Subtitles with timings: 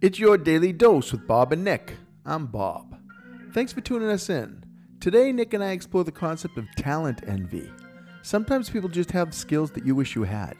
[0.00, 1.96] It's your daily dose with Bob and Nick.
[2.26, 2.94] I'm Bob.
[3.54, 4.62] Thanks for tuning us in.
[5.00, 7.70] Today, Nick and I explore the concept of talent envy.
[8.22, 10.56] Sometimes people just have skills that you wish you had.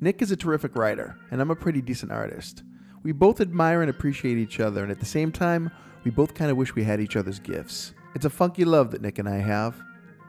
[0.00, 2.62] Nick is a terrific writer, and I'm a pretty decent artist.
[3.02, 5.70] We both admire and appreciate each other, and at the same time,
[6.04, 7.92] we both kind of wish we had each other's gifts.
[8.14, 9.80] It's a funky love that Nick and I have.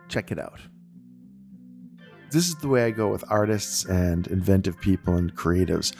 [0.09, 0.59] Check it out.
[2.31, 5.93] This is the way I go with artists and inventive people and creatives.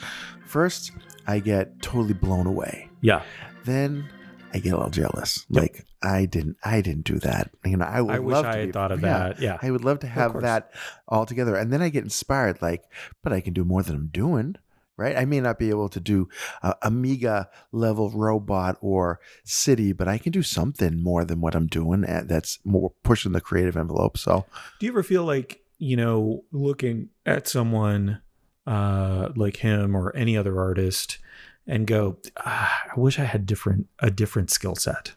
[0.46, 0.92] First,
[1.26, 2.88] I get totally blown away.
[3.00, 3.22] Yeah.
[3.64, 4.08] Then
[4.52, 5.46] I get a little jealous.
[5.48, 7.50] Like I didn't, I didn't do that.
[7.64, 9.40] You know, I would I wish love I to had be- thought of yeah, that.
[9.40, 9.58] Yeah.
[9.60, 10.72] I would love to have that
[11.08, 11.56] all together.
[11.56, 12.62] And then I get inspired.
[12.62, 12.84] Like,
[13.22, 14.56] but I can do more than I'm doing.
[14.96, 15.16] Right?
[15.16, 16.28] I may not be able to do
[16.62, 21.68] a Amiga level robot or city, but I can do something more than what I'm
[21.68, 22.04] doing.
[22.04, 24.18] And that's more pushing the creative envelope.
[24.18, 24.44] So
[24.78, 28.20] Do you ever feel like, you know, looking at someone
[28.66, 31.18] uh like him or any other artist
[31.66, 35.14] and go, ah, I wish I had different a different skill set.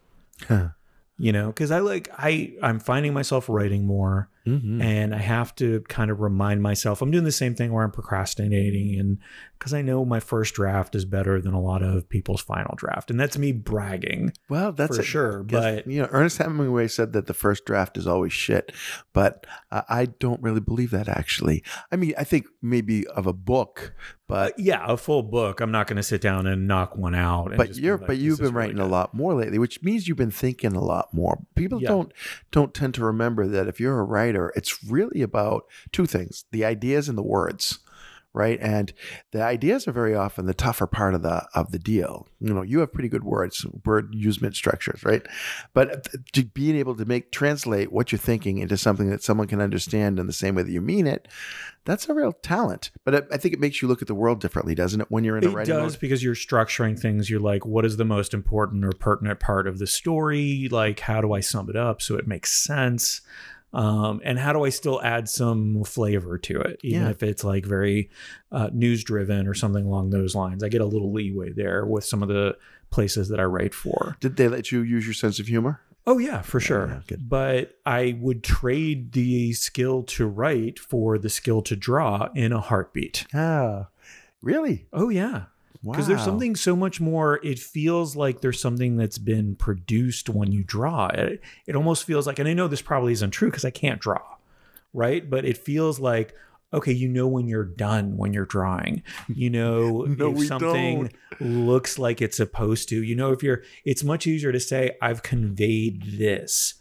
[0.48, 0.70] Huh.
[1.18, 4.82] You know, because I like I I'm finding myself writing more mhm.
[4.82, 7.92] and I have to kind of remind myself I'm doing the same thing where I'm
[7.92, 9.18] procrastinating and
[9.58, 13.10] because I know my first draft is better than a lot of people's final draft.
[13.10, 14.34] And that's me bragging.
[14.50, 15.06] Well, that's for it.
[15.06, 18.74] sure, but- you know, Ernest Hemingway said that the first draft is always shit,
[19.14, 21.08] but uh, I don't really believe that.
[21.08, 23.94] Actually, I mean, I think maybe of a book,
[24.28, 25.62] but yeah, a full book.
[25.62, 27.54] I'm not going to sit down and knock one out.
[27.56, 30.18] but you're like, but you've been really writing a lot more lately, which means you've
[30.18, 31.40] been thinking a lot more.
[31.56, 31.88] People Yeah.
[31.90, 32.12] don't
[32.52, 36.66] don't tend to remember that if you're a writer, it's really about two things: the
[36.66, 37.80] ideas and the words.
[38.36, 38.92] Right, and
[39.30, 42.28] the ideas are very often the tougher part of the of the deal.
[42.40, 45.22] You know, you have pretty good words, word usement structures, right?
[45.76, 49.62] But to being able to make translate what you're thinking into something that someone can
[49.62, 51.28] understand in the same way that you mean it,
[51.86, 52.90] that's a real talent.
[53.06, 55.12] But I, I think it makes you look at the world differently, doesn't it?
[55.12, 56.02] When you're in a It writing does mode?
[56.02, 57.30] because you're structuring things.
[57.30, 60.70] You're like, what is the most important or pertinent part of the story?
[60.72, 63.22] Like, how do I sum it up so it makes sense?
[63.74, 67.10] Um, and how do I still add some flavor to it, even Yeah.
[67.10, 68.10] if it's like very
[68.52, 70.64] uh, news driven or something along those lines?
[70.64, 72.56] I get a little leeway there with some of the
[72.92, 74.16] places that I write for.
[74.20, 75.82] Did they let you use your sense of humor?
[76.06, 77.02] Oh yeah, for sure.
[77.10, 77.16] yeah.
[77.20, 82.60] But I would trade the skill to write for the skill to draw in a
[82.60, 83.26] heartbeat.
[83.34, 83.88] Ah,
[84.42, 84.86] really?
[84.92, 85.46] Oh yeah.
[85.84, 85.92] Wow.
[85.92, 87.42] Because there's something so much more.
[87.44, 91.08] It feels like there's something that's been produced when you draw.
[91.08, 94.00] It, it almost feels like, and I know this probably isn't true because I can't
[94.00, 94.22] draw,
[94.94, 95.30] right?
[95.30, 96.36] But it feels like,
[96.74, 99.04] okay, you know when you're done when you're drawing.
[99.28, 101.12] You know No, if something
[101.42, 103.04] looks like it's supposed to.
[103.04, 103.64] You know if you're.
[103.84, 106.76] It's much easier to say I've conveyed this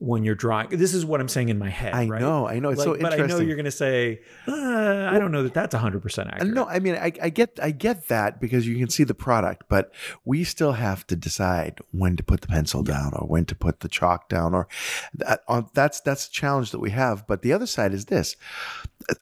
[0.00, 0.70] when you're drawing.
[0.70, 1.92] This is what I'm saying in my head.
[1.92, 2.20] I right?
[2.20, 2.70] know, I know.
[2.70, 5.52] It's Like, so but I know you're going to say, uh, I don't know that
[5.52, 6.54] that's 100 percent Uh, accurate.
[6.54, 9.64] No, I mean I, I get I get that because you can see the product,
[9.68, 9.92] but
[10.24, 13.80] we still have to decide when to put the pencil down or when to put
[13.80, 14.68] the chalk down, or
[15.14, 17.26] that, on, that's that's a challenge that we have.
[17.26, 18.36] But the other side is this: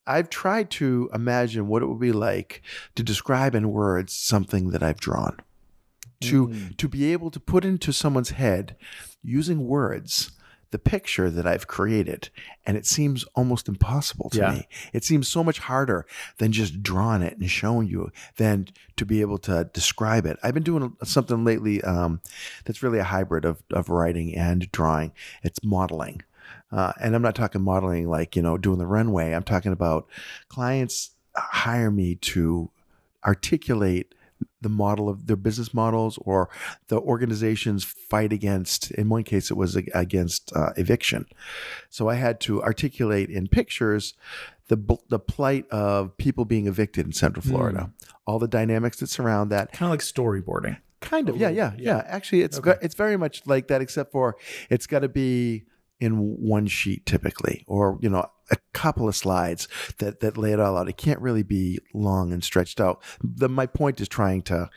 [0.07, 2.63] I've tried to imagine what it would be like
[2.95, 5.41] to describe in words something that I've drawn,
[6.21, 8.77] to to be able to put into someone's head
[9.25, 10.31] using words
[10.71, 12.29] the picture that I've created,
[12.67, 14.53] and it seems almost impossible to Yeah.
[14.53, 14.69] me.
[14.93, 16.07] It seems so much harder
[16.37, 20.39] than just drawing it and showing you than to be able to describe it.
[20.43, 22.21] I've been doing something lately um,
[22.65, 25.13] that's really a hybrid of, of writing and drawing.
[25.43, 26.23] It's modeling.
[26.71, 29.33] Uh, and I'm not talking modeling like, you know, doing the runway.
[29.33, 30.07] I'm talking about
[30.49, 32.71] clients hire me to
[33.25, 34.15] articulate
[34.61, 36.49] the model of their business models or
[36.89, 41.27] the organization's fight against in one case it was against uh, eviction
[41.89, 44.15] so i had to articulate in pictures
[44.69, 47.91] the the plight of people being evicted in central florida
[48.27, 50.77] all the dynamics that surround that kind of like storyboarding.
[51.01, 52.03] kind of yeah yeah yeah yeah.
[52.07, 52.75] actually it's Okay.
[52.83, 54.37] it's very much like that except for
[54.69, 55.65] it's got to be
[56.01, 60.61] in one sheet typically or you know a couple of slides that that lay it
[60.61, 60.89] all out.
[60.89, 63.03] It can't really be long and stretched out.
[63.23, 64.71] The my point is trying to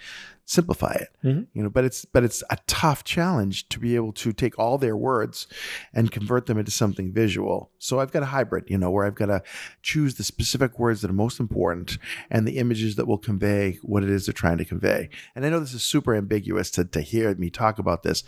[0.51, 1.48] simplify it Mhm.
[1.53, 4.77] you know but it's but it's a tough challenge to be able to take all
[4.77, 5.48] their words
[5.94, 9.15] and convert them into something visual so i've got a hybrid you know where i've
[9.15, 9.42] got to
[9.81, 11.98] choose the specific words that are most important
[12.30, 15.50] and the images that will convey what it is they're trying to convey and i
[15.50, 18.24] know this is super ambiguous to, to hear me talk about this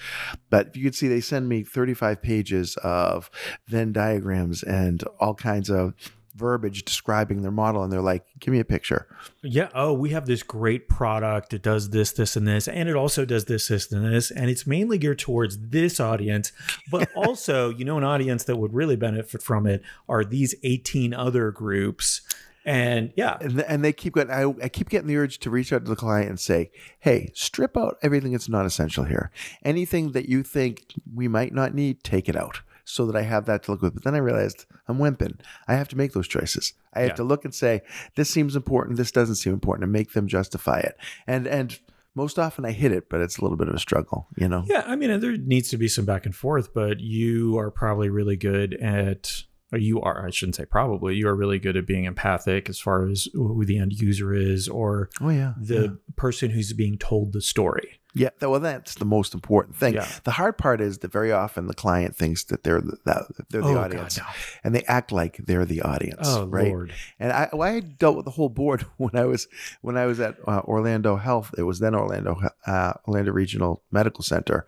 [0.49, 3.29] but if you could see they send me 35 pages of
[3.67, 5.93] venn diagrams and all kinds of
[6.35, 9.07] verbiage describing their model and they're like give me a picture
[9.41, 9.69] Yeah.
[9.75, 11.53] Oh, we have this great product.
[11.53, 14.49] It does this, this, and this, and it also does this, this, and this, and
[14.49, 16.51] it's mainly geared towards this audience.
[16.89, 21.13] But also, you know, an audience that would really benefit from it are these 18
[21.13, 22.21] other groups.
[22.65, 25.73] And yeah, and, and they keep getting I, I keep getting the urge to reach
[25.73, 26.71] out to the client and say
[27.01, 29.31] hey strip out everything that's not essential here
[29.65, 33.45] anything that you think we might not need take it out so that i have
[33.45, 36.27] that to look with but then i realized i'm wimping i have to make those
[36.27, 37.15] choices i have Yeah.
[37.15, 37.81] to look and say
[38.15, 40.95] this seems important this doesn't seem important and make them justify it
[41.27, 41.79] and and
[42.15, 44.63] most often i hit it but it's a little bit of a struggle you know
[44.67, 48.09] Yeah, I mean, there needs to be some back and forth, but you are probably
[48.09, 52.05] really good at, you are, I shouldn't say probably, you are really good at being
[52.05, 56.13] empathic as far as who the end user is or oh yeah the yeah.
[56.15, 57.99] person who's being told the story.
[58.15, 59.95] Yeah, well, that's the most important thing.
[59.95, 60.07] Yeah.
[60.23, 63.61] The hard part is that very often the client thinks that they're the, that they're
[63.61, 64.33] the Oh, audience, God, no.
[64.63, 66.19] and they act like they're the audience.
[66.27, 66.67] Oh, right?
[66.67, 66.93] Lord.
[67.19, 69.47] And I, well, I dealt with the whole board when I was
[69.81, 71.55] when I was at uh, Orlando Health.
[71.57, 74.67] It was then Orlando uh, Orlando Regional Medical Center,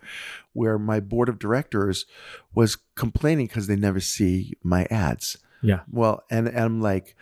[0.52, 2.04] where my board of directors
[2.54, 5.38] was complaining because they never see my ads.
[5.62, 5.80] Yeah.
[5.90, 7.14] Well, and, and I'm like,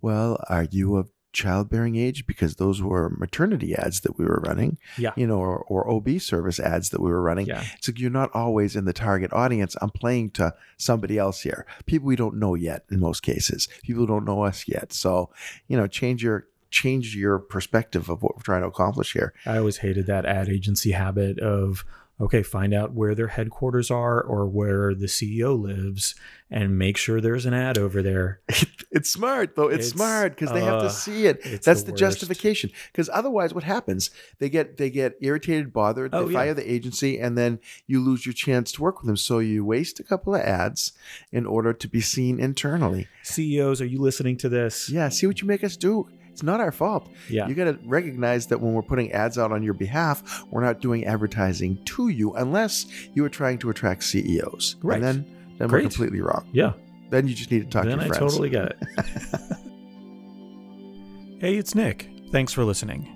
[0.00, 2.26] well, are you of childbearing age?
[2.26, 5.12] Because those were maternity ads that we were running, Yeah.
[5.16, 7.46] you know, or, or OB service ads that we were running.
[7.46, 7.62] Yeah.
[7.76, 9.76] It's like you're not always in the target audience.
[9.82, 14.06] I'm playing to somebody else here, people we don't know yet in most cases, people
[14.06, 14.92] don't know us yet.
[14.94, 15.28] So,
[15.68, 19.32] you know, change your change your perspective of what we're trying to accomplish here.
[19.46, 21.84] I always hated that ad agency habit of,
[22.20, 26.14] okay, find out where their headquarters are or where the CEO lives
[26.50, 28.40] and make sure there's an ad over there.
[28.92, 29.68] it's smart though.
[29.68, 31.42] It's, It's, smart because they have to uh, see it.
[31.62, 32.70] That's the the, justification.
[32.92, 34.10] Because otherwise, what happens?
[34.38, 36.14] They get they get irritated, bothered.
[36.14, 36.38] Oh, they yeah.
[36.38, 39.16] fire the agency, and then you lose your chance to work with them.
[39.16, 40.92] So you waste a couple of ads
[41.32, 43.08] in order to be seen internally.
[43.24, 44.88] CEOs, are you listening to this?
[44.88, 46.08] Yeah, see what you make us do.
[46.34, 47.08] It's not our fault.
[47.30, 47.46] Yeah.
[47.46, 50.80] You got to recognize that when we're putting ads out on your behalf, we're not
[50.80, 54.74] doing advertising to you unless you are trying to attract CEOs.
[54.82, 54.96] Right.
[54.96, 56.48] And then, then we're completely wrong.
[56.52, 56.72] Yeah.
[57.10, 58.32] Then you just need to talk then to I your friends.
[58.32, 58.76] totally get it.
[61.40, 62.10] hey, it's Nick.
[62.32, 63.08] Thanks for listening.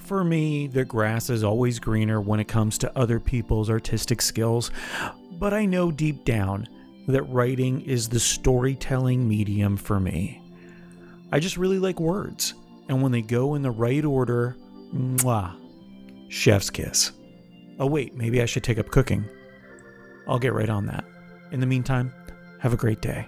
[0.00, 4.72] For me, the grass is always greener when it comes to other people's artistic skills,
[5.38, 6.66] but I know deep down
[7.06, 10.40] that writing is the storytelling medium for me.
[11.34, 12.54] I just really like words,
[12.88, 14.56] and when they go in the right order,
[14.94, 15.56] mwah,
[16.28, 17.10] chef's kiss.
[17.80, 19.24] Oh, wait, maybe I should take up cooking.
[20.28, 21.04] I'll get right on that.
[21.50, 22.14] In the meantime,
[22.60, 23.26] have a great day.